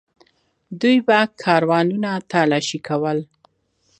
دوی 0.79 0.97
به 1.07 1.19
کاروانونه 1.43 2.11
تالاشي 2.31 2.79
کول. 2.87 3.19